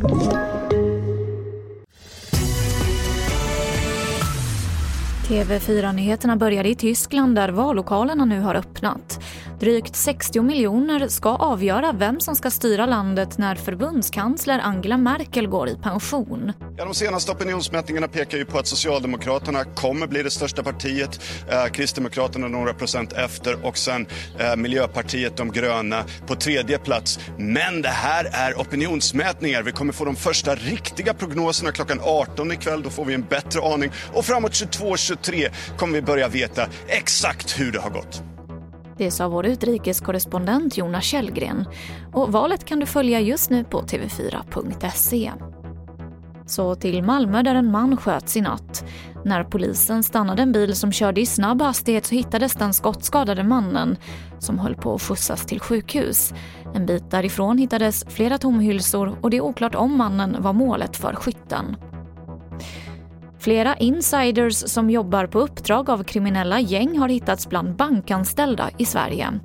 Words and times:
Thank 0.00 0.22
you. 0.22 0.27
TV4-nyheterna 5.28 6.36
började 6.36 6.68
i 6.68 6.74
Tyskland 6.74 7.34
där 7.34 7.48
vallokalerna 7.48 8.24
nu 8.24 8.40
har 8.40 8.54
öppnat. 8.54 9.20
Drygt 9.60 9.96
60 9.96 10.42
miljoner 10.42 11.08
ska 11.08 11.28
avgöra 11.28 11.92
vem 11.92 12.20
som 12.20 12.36
ska 12.36 12.50
styra 12.50 12.86
landet 12.86 13.38
när 13.38 13.54
förbundskansler 13.54 14.58
Angela 14.58 14.96
Merkel 14.96 15.46
går 15.46 15.68
i 15.68 15.76
pension. 15.76 16.52
Ja, 16.76 16.84
de 16.84 16.94
senaste 16.94 17.32
opinionsmätningarna 17.32 18.08
pekar 18.08 18.38
ju 18.38 18.44
på 18.44 18.58
att 18.58 18.66
Socialdemokraterna 18.66 19.64
kommer 19.64 20.06
bli 20.06 20.22
det 20.22 20.30
största 20.30 20.62
partiet, 20.62 21.20
eh, 21.50 21.66
Kristdemokraterna 21.66 22.48
några 22.48 22.74
procent 22.74 23.12
efter 23.12 23.66
och 23.66 23.78
sen 23.78 24.06
eh, 24.38 24.56
Miljöpartiet 24.56 25.36
de 25.36 25.52
gröna 25.52 26.04
på 26.26 26.34
tredje 26.34 26.78
plats. 26.78 27.20
Men 27.38 27.82
det 27.82 27.88
här 27.88 28.24
är 28.32 28.54
opinionsmätningar. 28.54 29.62
Vi 29.62 29.72
kommer 29.72 29.92
få 29.92 30.04
de 30.04 30.16
första 30.16 30.54
riktiga 30.54 31.14
prognoserna 31.14 31.72
klockan 31.72 32.00
18 32.02 32.52
ikväll. 32.52 32.82
Då 32.82 32.90
får 32.90 33.04
vi 33.04 33.14
en 33.14 33.24
bättre 33.30 33.60
aning 33.60 33.90
och 34.12 34.24
framåt 34.24 34.54
2023 35.22 35.50
kommer 35.76 35.94
vi 35.94 36.02
börja 36.02 36.28
veta 36.28 36.66
exakt 36.86 37.60
hur 37.60 37.72
det 37.72 37.80
har 37.80 37.90
gått. 37.90 38.22
Det 38.98 39.10
sa 39.10 39.28
vår 39.28 39.46
utrikeskorrespondent 39.46 40.76
Jonas 40.76 41.04
Källgren. 41.04 41.64
Och 42.12 42.32
valet 42.32 42.64
kan 42.64 42.80
du 42.80 42.86
följa 42.86 43.20
just 43.20 43.50
nu 43.50 43.64
på 43.64 43.82
tv4.se. 43.82 45.32
Så 46.46 46.74
till 46.74 47.02
Malmö 47.02 47.42
där 47.42 47.54
en 47.54 47.70
man 47.70 47.96
sköts 47.96 48.36
i 48.36 48.40
natt. 48.40 48.84
När 49.24 49.44
polisen 49.44 50.02
stannade 50.02 50.42
en 50.42 50.52
bil 50.52 50.76
som 50.76 50.92
körde 50.92 51.20
i 51.20 51.26
snabb 51.26 51.62
hastighet 51.62 52.06
så 52.06 52.14
hittades 52.14 52.54
den 52.54 52.74
skottskadade 52.74 53.44
mannen 53.44 53.96
som 54.38 54.58
höll 54.58 54.74
på 54.74 54.94
att 54.94 55.02
skjutsas 55.02 55.46
till 55.46 55.60
sjukhus. 55.60 56.34
En 56.74 56.86
bit 56.86 57.10
därifrån 57.10 57.58
hittades 57.58 58.04
flera 58.08 58.38
tomhylsor 58.38 59.18
och 59.20 59.30
det 59.30 59.36
är 59.36 59.40
oklart 59.40 59.74
om 59.74 59.98
mannen 59.98 60.36
var 60.42 60.52
målet 60.52 60.96
för 60.96 61.14
skytten. 61.14 61.76
Flera 63.38 63.76
insiders 63.76 64.56
som 64.56 64.90
jobbar 64.90 65.26
på 65.26 65.40
uppdrag 65.40 65.90
av 65.90 66.04
kriminella 66.04 66.60
gäng 66.60 66.98
har 66.98 67.08
hittats 67.08 67.48
bland 67.48 67.76
bankanställda 67.76 68.70
i 68.78 68.84
Sverige. 68.84 69.40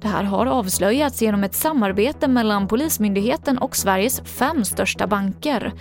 Det 0.00 0.08
här 0.08 0.24
har 0.24 0.46
avslöjats 0.46 1.22
genom 1.22 1.44
ett 1.44 1.54
samarbete 1.54 2.28
mellan 2.28 2.68
Polismyndigheten 2.68 3.58
och 3.58 3.76
Sveriges 3.76 4.20
fem 4.20 4.64
största 4.64 5.06
banker 5.06 5.72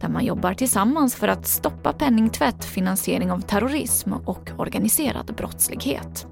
där 0.00 0.08
man 0.08 0.24
jobbar 0.24 0.54
tillsammans 0.54 1.14
för 1.14 1.28
att 1.28 1.46
stoppa 1.46 1.92
penningtvätt, 1.92 2.64
finansiering 2.64 3.30
av 3.30 3.40
terrorism 3.40 4.12
och 4.12 4.50
organiserad 4.56 5.34
brottslighet. 5.36 6.26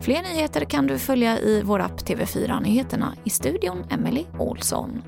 Fler 0.00 0.22
nyheter 0.22 0.64
kan 0.64 0.86
du 0.86 0.98
följa 0.98 1.38
i 1.38 1.62
vår 1.64 1.80
app 1.80 2.00
TV4 2.00 2.62
Nyheterna. 2.62 3.14
I 3.24 3.30
studion 3.30 3.84
Emily 3.90 4.24
Olsson. 4.38 5.02